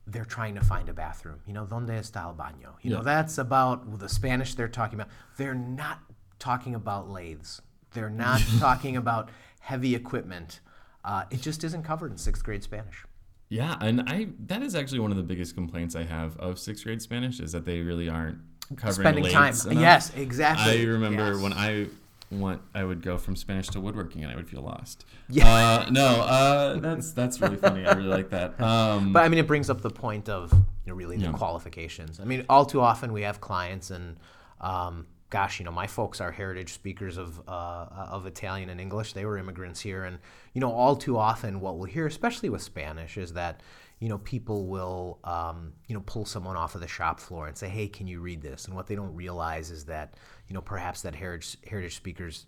[0.06, 1.40] they're trying to find a bathroom.
[1.48, 2.74] You know, donde está el baño?
[2.82, 5.14] You know, that's about the Spanish they're talking about.
[5.38, 6.00] They're not
[6.40, 7.62] talking about lathes.
[7.96, 9.30] They're not talking about
[9.62, 10.60] heavy equipment.
[11.04, 13.06] Uh, it just isn't covered in sixth grade Spanish.
[13.50, 16.84] Yeah, and I that is actually one of the biggest complaints I have of sixth
[16.84, 18.38] grade Spanish is that they really aren't
[18.76, 19.54] covering Spending time.
[19.66, 19.74] enough.
[19.82, 20.82] Yes, exactly.
[20.82, 21.42] I remember Yes.
[21.42, 21.88] when I
[22.32, 25.06] went, I would go from Spanish to woodworking, and I would feel lost.
[25.30, 25.48] Yeah.
[25.48, 27.86] Uh, no, uh, that's that's really funny.
[27.86, 28.60] I really like that.
[28.60, 31.32] Um, But I mean, it brings up the point of you know really the Yeah.
[31.34, 32.20] qualifications.
[32.20, 34.18] I mean, all too often we have clients, and
[34.60, 39.14] um, gosh, you know, my folks are heritage speakers of uh, of Italian and English.
[39.14, 40.20] They were immigrants here, and
[40.54, 43.62] you know, all too often what we'll hear, especially with Spanish, is that
[44.00, 47.58] you know people will um, you know pull someone off of the shop floor and
[47.58, 50.16] say, "Hey, can you read this?" And what they don't realize is that
[50.48, 52.46] you know perhaps that heritage heritage speakers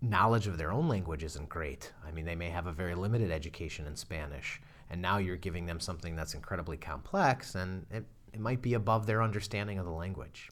[0.00, 1.92] knowledge of their own language isn't great.
[2.06, 5.66] I mean, they may have a very limited education in Spanish, and now you're giving
[5.66, 9.92] them something that's incredibly complex, and it, it might be above their understanding of the
[9.92, 10.50] language.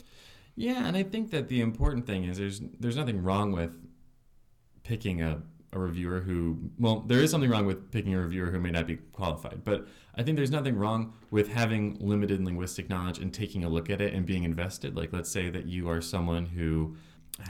[0.57, 3.77] Yeah, and I think that the important thing is there's there's nothing wrong with
[4.83, 5.42] picking a,
[5.73, 8.87] a reviewer who well there is something wrong with picking a reviewer who may not
[8.87, 13.64] be qualified, but I think there's nothing wrong with having limited linguistic knowledge and taking
[13.64, 14.97] a look at it and being invested.
[14.97, 16.97] Like let's say that you are someone who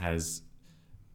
[0.01, 0.41] has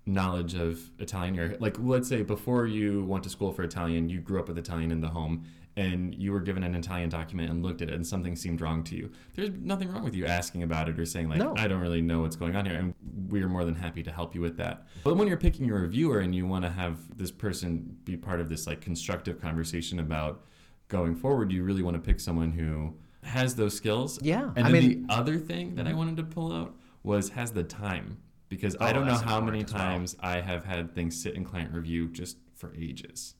[0.06, 4.18] knowledge of Italian or like let's say before you went to school for Italian, you
[4.18, 5.44] grew up with Italian in the home
[5.76, 8.84] and you were given an Italian document and looked at it and something seemed wrong
[8.84, 9.10] to you.
[9.34, 11.54] There's nothing wrong with you asking about it or saying like No.
[11.56, 12.94] I don't really know what's going on here and
[13.28, 14.86] we're more than happy to help you with that.
[15.02, 18.40] But when you're picking your reviewer and you want to have this person be part
[18.40, 20.44] of this like constructive conversation about
[20.88, 24.18] going forward, you really want to pick someone who has those skills.
[24.20, 27.30] Yeah, And I then mean- the other thing that I wanted to pull out was
[27.30, 28.18] has the time
[28.50, 29.82] because I Oh, don't know how many as well.
[29.82, 33.34] times I have had things sit in client review just for ages.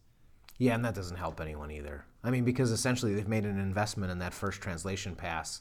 [0.62, 2.04] Yeah, and that doesn't help anyone either.
[2.22, 5.60] I mean, because essentially they've made an investment in that first translation pass.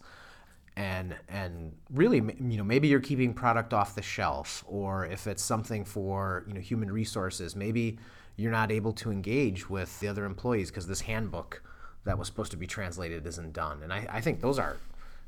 [0.78, 5.44] and and really you know maybe you're keeping product off the shelf or if it's
[5.44, 7.98] something for you know human resources maybe
[8.38, 11.62] you're not able to engage with the other employees because this handbook
[12.06, 14.78] that was supposed to be translated isn't done and i, I think those are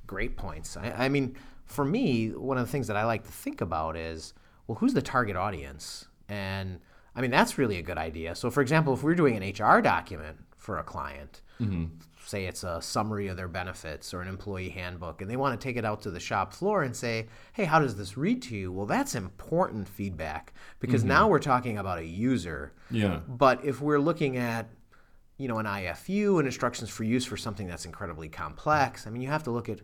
[0.07, 3.31] great points I, I mean for me one of the things that i like to
[3.31, 4.33] think about is
[4.67, 6.79] well who's the target audience and
[7.15, 9.82] i mean that's really a good idea so for example if we're doing an hr
[9.82, 11.86] document for a client mm-hmm
[12.28, 15.63] say it's a summary of their benefits or an employee handbook, and they want to
[15.63, 18.56] take it out to the shop floor and say, hey, how does this read to
[18.56, 18.71] you?
[18.71, 21.10] Well, that's important feedback because mm-hmm.
[21.10, 22.73] now we're talking about a user.
[22.89, 23.19] Yeah.
[23.28, 24.69] But if we're looking at
[25.38, 29.21] you know an IFU and instructions for use for something that's incredibly complex, I mean,
[29.21, 29.80] you have to look at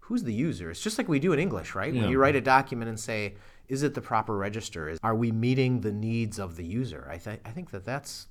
[0.00, 0.70] who's the user.
[0.70, 1.92] It's just like we do in English, right?
[1.92, 2.02] Yeah.
[2.02, 3.34] When you write a document and say,
[3.68, 4.96] is it the proper register?
[5.02, 7.06] Are we meeting the needs of the user?
[7.10, 8.26] I, th- I think that that's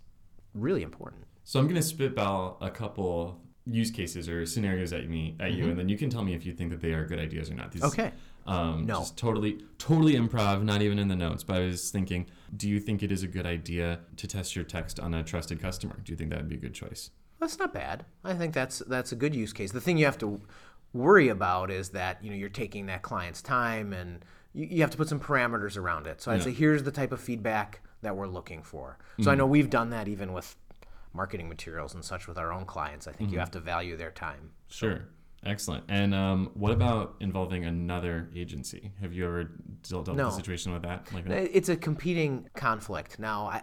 [0.53, 1.23] really important.
[1.43, 5.62] So I'm going to spitball a couple use cases or scenarios at me at you,
[5.62, 5.69] mm-hmm.
[5.71, 7.53] and then you can tell me if you think that they are good ideas or
[7.53, 7.71] not.
[7.71, 8.12] These, okay.
[8.45, 8.99] Um, no.
[8.99, 11.43] Just totally, totally improv, not even in the notes.
[11.43, 12.25] But I was thinking,
[12.58, 15.62] do you think it is a good idea to test your text on a trusted
[15.62, 15.97] customer?
[16.03, 17.12] Do you think that would be a good choice?
[17.39, 18.05] That's not bad.
[18.23, 19.71] I think that's that's a good use case.
[19.71, 20.41] The thing you have to
[20.93, 24.23] worry about is that you know you're taking that client's time and
[24.54, 26.21] you, you have to put some parameters around it.
[26.21, 26.45] So I'd yeah.
[26.45, 28.97] say here's the type of feedback that we're looking for.
[29.17, 29.30] So mm-hmm.
[29.30, 30.56] I know we've done that even with
[31.13, 33.08] marketing materials and such with our own clients.
[33.08, 33.36] I think mm-hmm.
[33.36, 34.52] you have to value their time.
[34.67, 34.88] So.
[34.88, 35.02] Sure.
[35.45, 35.86] Excellent.
[35.88, 38.91] And um, what about involving another agency?
[39.02, 39.45] Have you ever
[39.88, 40.25] dealt, dealt no.
[40.25, 41.08] with a situation with that?
[41.13, 41.56] Like that?
[41.56, 43.19] It's a competing conflict.
[43.19, 43.62] Now, I,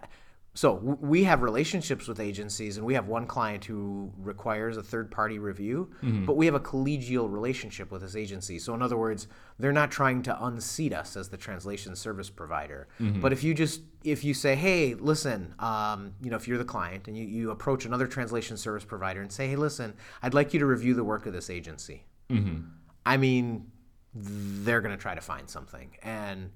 [0.56, 5.38] so we have relationships with agencies, and we have one client who requires a third-party
[5.38, 6.24] review, mm-hmm.
[6.24, 8.58] but we have a collegial relationship with this agency.
[8.58, 12.88] So in other words, they're not trying to unseat us as the translation service provider.
[12.98, 13.20] Mm-hmm.
[13.20, 16.64] But if you just if you say, hey, listen, um, you know, if you're the
[16.64, 19.92] client and you, you approach another translation service provider and say, hey, listen,
[20.22, 22.06] I'd like you to review the work of this agency.
[22.30, 22.62] Mm-hmm.
[23.04, 23.70] I mean,
[24.14, 26.50] they're going to try to find something and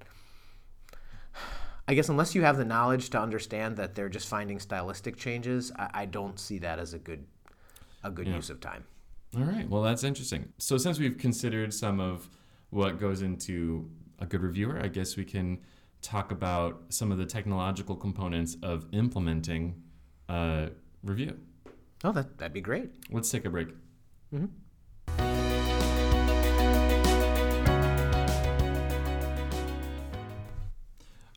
[1.90, 5.72] I guess unless you have the knowledge to understand that they're just finding stylistic changes,
[5.76, 7.26] I, I don't see that as a good
[8.04, 8.36] a good yeah.
[8.36, 8.84] use of time.
[9.36, 9.68] All right.
[9.68, 10.52] Well, that's interesting.
[10.58, 12.30] So since we've considered some of
[12.70, 15.58] what goes into a good reviewer, I guess we can
[16.00, 19.82] talk about some of the technological components of implementing
[20.28, 20.68] a
[21.02, 21.36] review.
[22.04, 22.90] Oh, that, that'd be great.
[23.10, 23.68] Let's take a break.
[24.32, 24.46] Mm-hmm.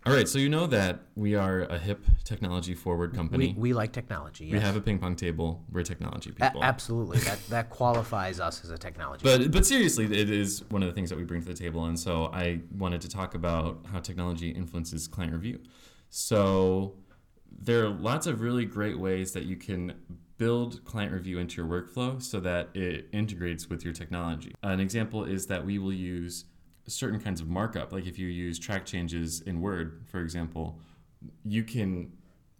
[0.05, 3.53] All right, so you know that we are a hip technology forward company.
[3.55, 4.45] We, we like technology.
[4.45, 4.53] Yes.
[4.53, 5.63] We have a ping pong table.
[5.71, 6.61] We're technology people.
[6.61, 9.23] A- absolutely, that that qualifies us as a technology.
[9.23, 11.85] But but seriously, it is one of the things that we bring to the table,
[11.85, 15.59] and so I wanted to talk about how technology influences client review.
[16.09, 16.95] So
[17.49, 19.93] there are lots of really great ways that you can
[20.37, 24.53] build client review into your workflow so that it integrates with your technology.
[24.63, 26.45] An example is that we will use
[26.87, 27.91] certain kinds of markup.
[27.91, 30.79] Like if you use track changes in Word, for example,
[31.45, 32.11] you can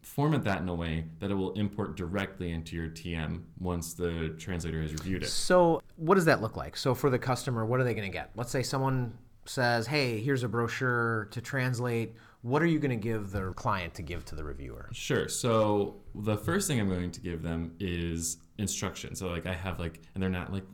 [0.04, 4.36] format that in a way that it will import directly into your TM once the
[4.38, 5.30] translator has reviewed it.
[5.30, 6.78] So, what does that look like?
[6.78, 8.32] So, for the customer, what are they going to get?
[8.36, 12.98] Let's say someone says, "Hey, here's a brochure to translate." What are you going to
[12.98, 14.90] give the client to give to the reviewer?
[14.92, 15.30] Sure.
[15.30, 19.20] So, the first thing I'm going to give them is instructions.
[19.20, 20.66] So, like I have like and they're not like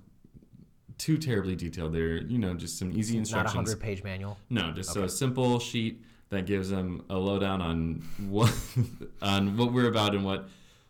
[0.99, 1.93] too terribly detailed.
[1.93, 3.55] They're you know just some easy instructions.
[3.55, 4.37] Not a hundred page manual.
[4.51, 4.99] No, just okay.
[4.99, 8.53] so a simple sheet that gives them a lowdown on what
[9.23, 10.47] on what we're about and what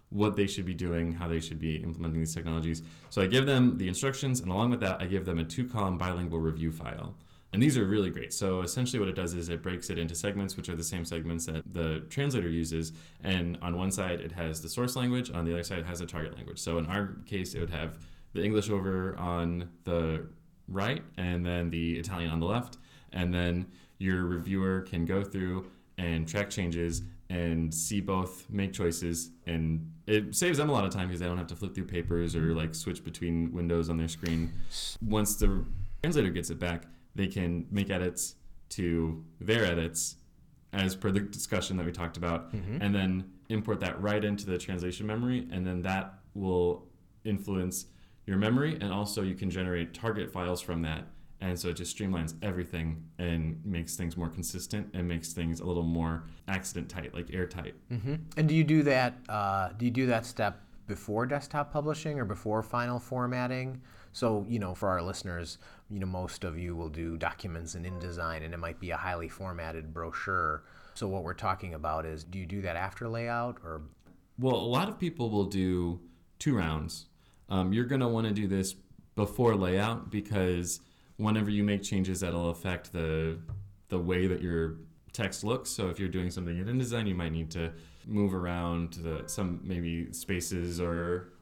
[0.10, 2.82] what they should be doing, how they should be implementing these technologies.
[3.12, 6.00] So I give them the instructions, and along with that, I give them a two-column
[6.00, 7.14] bilingual review file.
[7.54, 8.34] And these are really great.
[8.34, 11.04] So essentially, what it does is it breaks it into segments, which are the same
[11.04, 12.92] segments that the translator uses.
[13.24, 15.32] And on one side, it has the source language.
[15.32, 16.60] On the other side, it has a target language.
[16.60, 17.98] So in our case, it would have
[18.34, 20.28] the English over on the
[20.68, 22.78] right and then the Italian on the left.
[23.12, 23.68] And then
[23.98, 25.66] your reviewer can go through
[25.98, 30.92] and track changes and see both, make choices, and it saves them a lot of
[30.92, 33.98] time because they don't have to flip through papers or like switch between windows on
[33.98, 34.52] their screen.
[35.06, 35.64] Once the
[36.02, 38.36] translator gets it back, they can make edits
[38.70, 40.16] to their edits
[40.74, 42.82] as per the discussion that we talked about, mm-hmm.
[42.82, 46.88] and then import that right into the translation memory, and then that will
[47.26, 47.86] influence
[48.30, 51.08] your memory, and also you can generate target files from that.
[51.42, 55.66] And so it just streamlines everything and makes things more consistent and makes things a
[55.66, 57.74] little more accident tight, like airtight.
[57.92, 58.16] Mm-hmm.
[58.38, 59.16] And do you do that?
[59.28, 63.82] Uh, do you do that step before desktop publishing or before final formatting?
[64.12, 65.58] So you know, for our listeners,
[65.90, 68.98] you know, most of you will do documents in InDesign, and it might be a
[68.98, 70.66] highly formatted brochure.
[70.94, 73.82] So what we're talking about is, do you do that after layout or?
[74.38, 76.02] Well, a lot of people will do
[76.38, 77.09] two rounds
[77.50, 78.76] um, you're going to want to do this
[79.16, 80.80] before layout because
[81.18, 83.38] whenever you make changes that'll affect the
[83.90, 84.78] the way that your
[85.14, 85.70] text looks.
[85.70, 87.74] So if you're doing something in InDesign, you might need to
[88.06, 91.34] move around the, some maybe spaces or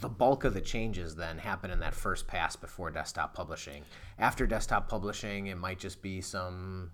[0.00, 3.82] the bulk of the changes then happen in that first pass before desktop publishing.
[4.18, 6.90] After desktop publishing, it might just be some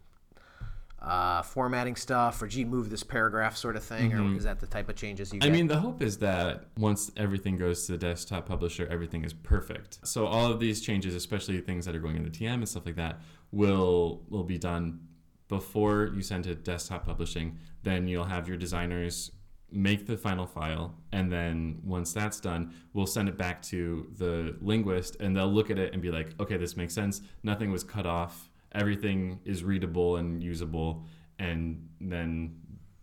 [1.02, 4.66] uh, formatting stuff or gee, move this paragraph sort of thing, or is that the
[4.66, 5.52] type of changes you I get?
[5.52, 9.98] mean, the hope is that once everything goes to the desktop publisher, everything is perfect.
[10.04, 12.86] So all of these changes, especially things that are going in the TM and stuff
[12.86, 15.00] like that, will will be done
[15.48, 17.58] before you send to desktop publishing.
[17.82, 19.32] Then you'll have your designers
[19.72, 24.56] make the final file, and then once that's done, we'll send it back to the
[24.60, 27.22] linguist, and they'll look at it and be like, okay, this makes sense.
[27.42, 28.50] Nothing was cut off.
[28.74, 31.04] Everything is readable and usable,
[31.38, 32.56] and then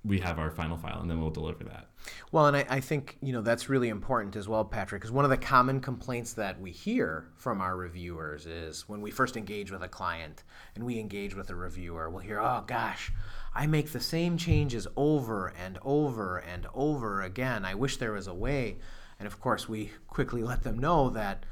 [0.04, 1.88] we have our final file, and then we'll deliver that.
[2.32, 5.26] Well, and I, I think you know that's really important as well, Patrick, because one
[5.26, 9.72] of the common complaints that we hear from our reviewers is when we first engage
[9.72, 10.44] with a client
[10.76, 13.12] and we engage with a reviewer, we'll hear, "Oh gosh,
[13.54, 17.66] I make the same changes over and over and over again.
[17.66, 18.78] I wish there was a way."
[19.20, 21.46] And of course, we quickly let them know that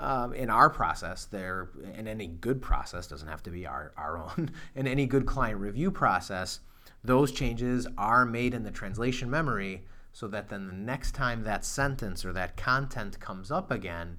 [0.00, 4.16] um, in our process, there in any good process doesn't have to be our, our
[4.18, 4.50] own.
[4.74, 6.60] In any good client review process,
[7.04, 11.64] those changes are made in the translation memory so that then the next time that
[11.64, 14.18] sentence or that content comes up again,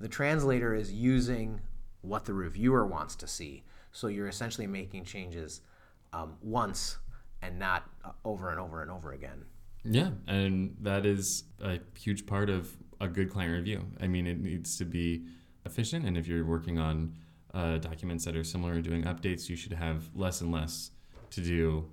[0.00, 1.60] the translator is using
[2.02, 3.62] what the reviewer wants to see.
[3.92, 5.60] So you're essentially making changes
[6.12, 6.98] um, once
[7.40, 9.44] and not uh, over and over and over again.
[9.84, 13.86] Yeah, and that is a huge part of a good client review.
[14.00, 15.24] I mean, it needs to be
[15.64, 17.14] efficient, and if you're working on
[17.54, 20.90] uh, documents that are similar or doing updates, you should have less and less
[21.30, 21.88] to do.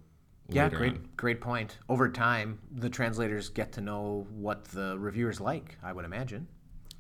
[0.50, 1.10] Yeah, great, on.
[1.18, 1.78] great point.
[1.90, 5.78] Over time, the translators get to know what the reviewers like.
[5.84, 6.48] I would imagine.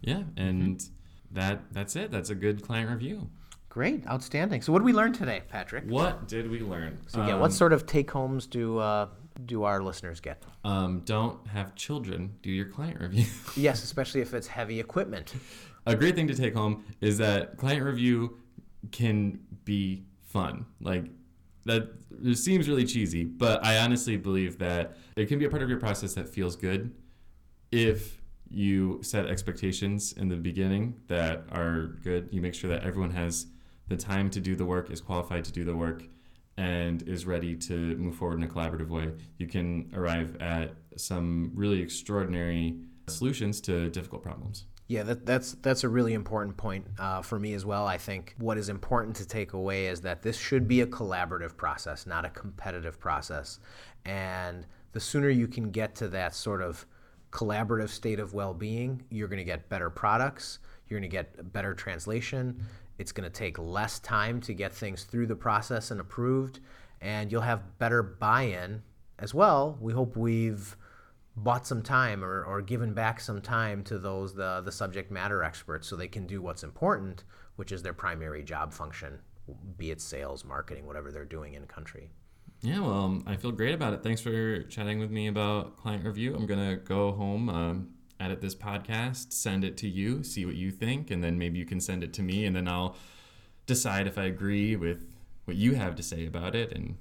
[0.02, 0.84] Yeah, and
[1.32, 2.12] that that's it.
[2.12, 3.30] That's a good client review.
[3.70, 4.62] Great, outstanding.
[4.62, 5.86] So, what did we learn today, Patrick?
[5.86, 6.98] What did we learn?
[7.08, 9.08] So, yeah, what sort of take homes do uh,
[9.46, 10.44] do our listeners get?
[10.64, 13.26] Um, don't have children do your client review.
[13.56, 15.34] Yes, especially if it's heavy equipment.
[15.86, 18.38] a great thing to take home is that client review
[18.92, 20.66] can be fun.
[20.80, 21.06] Like
[21.66, 21.90] that
[22.24, 25.70] it seems really cheesy, but I honestly believe that it can be a part of
[25.70, 26.94] your process that feels good
[27.72, 32.30] if you set expectations in the beginning that are good.
[32.32, 33.48] You make sure that everyone has
[33.88, 36.04] the time to do the work, is qualified to do the work,
[36.58, 39.12] and is ready to move forward in a collaborative way.
[39.38, 42.78] You can arrive at some really extraordinary
[43.08, 44.66] solutions to difficult problems.
[44.88, 47.86] Yeah, that, that's that's a really important point uh, for me as well.
[47.86, 51.58] I think what is important to take away is that this should be a collaborative
[51.58, 53.60] process, not a competitive process.
[54.06, 56.86] And the sooner you can get to that sort of
[57.32, 60.60] collaborative state of well-being, you're going to get better products.
[60.88, 62.64] You're going to get better translation.
[62.98, 66.60] It's going to take less time to get things through the process and approved,
[67.02, 68.82] and you'll have better buy-in
[69.20, 69.78] as well.
[69.80, 70.76] We hope we've
[71.38, 75.44] bought some time or, or given back some time to those the, the subject matter
[75.44, 77.24] experts so they can do what's important
[77.58, 79.20] which is their primary job function
[79.78, 82.10] be it sales marketing whatever they're doing in country
[82.62, 84.02] Yeah, well, um, I feel great about it.
[84.02, 86.36] Thanks for chatting with me about client review.
[86.36, 87.90] I'm going to go home, um,
[88.20, 91.66] edit this podcast, send it to you, see what you think, and then maybe you
[91.66, 92.96] can send it to me, and then I'll
[93.66, 95.06] decide if I agree with
[95.46, 96.98] what you have to say about it and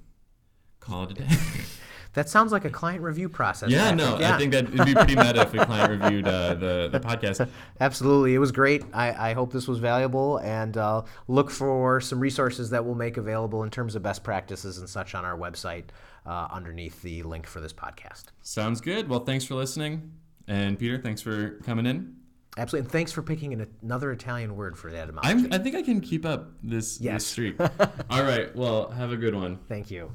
[0.79, 1.27] call it a day.
[2.13, 3.97] that sounds like a client review process yeah, Patrick.
[3.97, 4.35] no, Yeah.
[4.35, 7.47] I think that would be pretty meta if we client reviewed uh, the, the podcast.
[7.79, 8.35] Absolutely.
[8.35, 8.83] It was great.
[8.93, 13.17] I, I hope this was valuable and uh, look for some resources that we'll make
[13.17, 15.85] available in terms of best practices and such on our website
[16.25, 18.25] uh, underneath the link for this podcast.
[18.41, 19.09] Sounds good.
[19.09, 20.11] Well, thanks for listening.
[20.47, 22.15] And Peter, thanks for coming in.
[22.57, 22.85] Absolutely.
[22.85, 25.09] And thanks for picking an, another Italian word for that
[25.51, 27.15] I think I can keep up this, Yes.
[27.23, 27.59] this streak.
[28.09, 28.55] All right.
[28.55, 29.59] Well, have a good one.
[29.67, 30.11] Thank you.